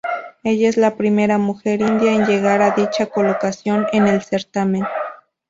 [0.43, 4.83] Ella es la primera mujer india en llegar a dicha colocación en el certamen.